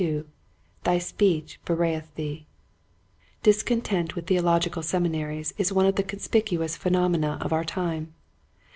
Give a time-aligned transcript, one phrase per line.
[0.83, 2.47] ^^Thy Speech Bewrayeth Thee.''
[3.43, 8.11] Discontent with theological seminaries is one of the conspicuous phenomena of our time.